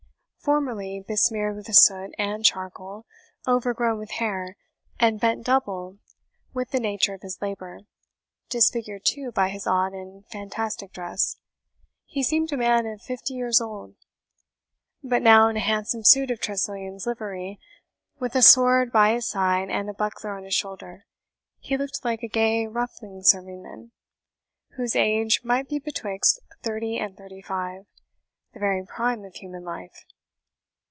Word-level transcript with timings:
Formerly, 0.43 0.99
besmeared 1.07 1.55
with 1.55 1.71
soot 1.75 2.15
and 2.17 2.43
charcoal, 2.43 3.05
overgrown 3.47 3.99
with 3.99 4.09
hair, 4.13 4.57
and 4.99 5.19
bent 5.19 5.45
double 5.45 5.99
with 6.51 6.71
the 6.71 6.79
nature 6.79 7.13
of 7.13 7.21
his 7.21 7.39
labour, 7.43 7.81
disfigured 8.49 9.05
too 9.05 9.31
by 9.31 9.49
his 9.49 9.67
odd 9.67 9.93
and 9.93 10.25
fantastic 10.29 10.91
dress, 10.93 11.37
he 12.05 12.23
seemed 12.23 12.51
a 12.51 12.57
man 12.57 12.87
of 12.87 13.03
fifty 13.03 13.35
years 13.35 13.61
old. 13.61 13.93
But 15.03 15.21
now, 15.21 15.47
in 15.47 15.57
a 15.57 15.59
handsome 15.59 16.03
suit 16.03 16.31
of 16.31 16.39
Tressilian's 16.39 17.05
livery, 17.05 17.59
with 18.17 18.33
a 18.35 18.41
sword 18.41 18.91
by 18.91 19.13
his 19.13 19.29
side 19.29 19.69
and 19.69 19.91
a 19.91 19.93
buckler 19.93 20.31
on 20.35 20.43
his 20.43 20.55
shoulder, 20.55 21.05
he 21.59 21.77
looked 21.77 22.03
like 22.03 22.23
a 22.23 22.27
gay 22.27 22.65
ruffling 22.65 23.21
serving 23.21 23.61
man, 23.61 23.91
whose 24.75 24.95
age 24.95 25.41
might 25.43 25.69
be 25.69 25.77
betwixt 25.77 26.41
thirty 26.63 26.97
and 26.97 27.15
thirty 27.15 27.43
five, 27.43 27.85
the 28.55 28.59
very 28.59 28.83
prime 28.83 29.23
of 29.23 29.35
human 29.35 29.63
life. 29.63 30.03